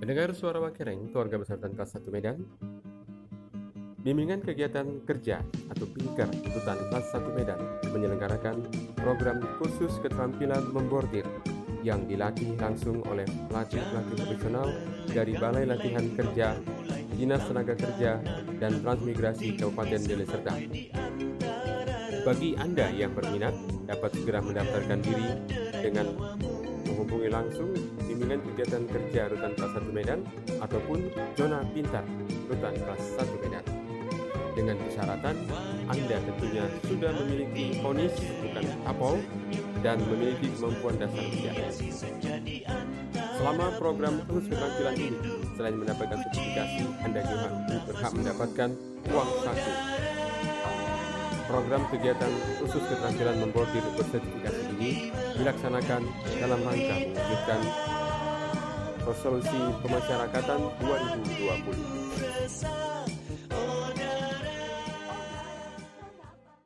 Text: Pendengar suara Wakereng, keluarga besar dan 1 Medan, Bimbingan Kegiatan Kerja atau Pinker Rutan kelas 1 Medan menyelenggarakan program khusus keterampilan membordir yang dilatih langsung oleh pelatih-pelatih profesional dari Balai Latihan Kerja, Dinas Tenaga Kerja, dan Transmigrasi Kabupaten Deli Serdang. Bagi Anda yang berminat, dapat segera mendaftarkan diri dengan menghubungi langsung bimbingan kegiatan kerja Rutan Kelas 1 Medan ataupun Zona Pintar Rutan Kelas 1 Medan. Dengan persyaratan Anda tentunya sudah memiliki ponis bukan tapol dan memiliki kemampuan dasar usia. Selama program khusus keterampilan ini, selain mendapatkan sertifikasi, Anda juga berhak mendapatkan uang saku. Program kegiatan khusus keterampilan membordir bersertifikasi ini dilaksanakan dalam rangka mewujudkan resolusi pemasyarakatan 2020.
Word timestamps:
Pendengar 0.00 0.32
suara 0.32 0.64
Wakereng, 0.64 1.12
keluarga 1.12 1.36
besar 1.36 1.60
dan 1.60 1.76
1 1.76 2.08
Medan, 2.08 2.40
Bimbingan 4.00 4.40
Kegiatan 4.40 5.04
Kerja 5.04 5.44
atau 5.68 5.84
Pinker 5.92 6.24
Rutan 6.24 6.80
kelas 6.88 7.12
1 7.12 7.36
Medan 7.36 7.60
menyelenggarakan 7.92 8.64
program 8.96 9.44
khusus 9.60 9.92
keterampilan 10.00 10.72
membordir 10.72 11.28
yang 11.84 12.08
dilatih 12.08 12.56
langsung 12.56 13.04
oleh 13.12 13.28
pelatih-pelatih 13.52 14.16
profesional 14.24 14.72
dari 15.04 15.36
Balai 15.36 15.68
Latihan 15.68 16.08
Kerja, 16.16 16.56
Dinas 17.12 17.44
Tenaga 17.44 17.76
Kerja, 17.76 18.24
dan 18.56 18.80
Transmigrasi 18.80 19.60
Kabupaten 19.60 20.00
Deli 20.00 20.24
Serdang. 20.24 20.60
Bagi 22.24 22.56
Anda 22.56 22.88
yang 22.88 23.12
berminat, 23.12 23.52
dapat 23.84 24.16
segera 24.16 24.40
mendaftarkan 24.40 25.00
diri 25.04 25.28
dengan 25.76 26.08
menghubungi 27.00 27.32
langsung 27.32 27.72
bimbingan 28.04 28.44
kegiatan 28.44 28.84
kerja 28.84 29.32
Rutan 29.32 29.56
Kelas 29.56 29.72
1 29.72 29.96
Medan 29.96 30.20
ataupun 30.60 31.08
Zona 31.32 31.64
Pintar 31.72 32.04
Rutan 32.44 32.76
Kelas 32.76 33.02
1 33.16 33.40
Medan. 33.40 33.64
Dengan 34.52 34.76
persyaratan 34.84 35.36
Anda 35.88 36.16
tentunya 36.20 36.68
sudah 36.84 37.16
memiliki 37.16 37.80
ponis 37.80 38.12
bukan 38.44 38.64
tapol 38.84 39.16
dan 39.80 39.96
memiliki 40.12 40.52
kemampuan 40.52 41.00
dasar 41.00 41.24
usia. 41.24 41.56
Selama 43.40 43.72
program 43.80 44.20
khusus 44.28 44.52
keterampilan 44.52 44.96
ini, 45.00 45.18
selain 45.56 45.80
mendapatkan 45.80 46.20
sertifikasi, 46.28 46.84
Anda 47.00 47.24
juga 47.24 47.48
berhak 47.88 48.12
mendapatkan 48.12 48.70
uang 49.08 49.30
saku. 49.40 49.72
Program 51.50 51.82
kegiatan 51.90 52.30
khusus 52.62 52.78
keterampilan 52.86 53.42
membordir 53.42 53.82
bersertifikasi 53.98 54.70
ini 54.78 55.10
dilaksanakan 55.34 56.06
dalam 56.38 56.62
rangka 56.62 57.10
mewujudkan 57.10 57.58
resolusi 59.02 59.58
pemasyarakatan 59.82 60.70
2020. 60.78 62.89